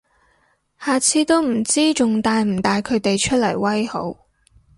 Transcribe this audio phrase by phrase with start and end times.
[0.79, 4.17] 下次都唔知仲帶唔帶佢哋出嚟威好